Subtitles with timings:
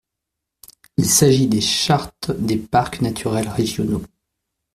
[0.97, 4.01] Il s’agit des chartes des parcs naturels régionaux.